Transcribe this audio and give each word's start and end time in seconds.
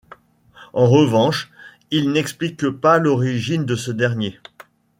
En 0.73 0.89
revanche, 0.89 1.51
ils 1.91 2.11
n'expliquent 2.11 2.71
pas 2.71 2.97
l'origine 2.97 3.65
de 3.67 3.75
ce 3.75 3.91
dernier. 3.91 4.39